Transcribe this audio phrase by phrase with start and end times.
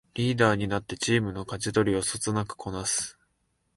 [0.15, 3.19] リーダーになってチームのかじ取りをそつなくこなす